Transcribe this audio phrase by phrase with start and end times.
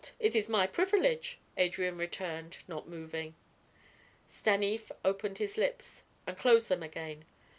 [0.19, 3.35] It is my privilege," Adrian returned, not moving.
[4.27, 7.23] Stanief opened his lips, and closed them again.